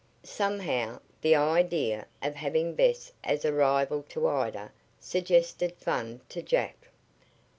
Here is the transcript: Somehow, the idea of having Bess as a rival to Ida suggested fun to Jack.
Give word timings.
Somehow, 0.23 0.99
the 1.21 1.35
idea 1.35 2.07
of 2.23 2.33
having 2.33 2.73
Bess 2.73 3.11
as 3.23 3.45
a 3.45 3.53
rival 3.53 4.01
to 4.09 4.27
Ida 4.27 4.71
suggested 4.99 5.75
fun 5.77 6.21
to 6.29 6.41
Jack. 6.41 6.87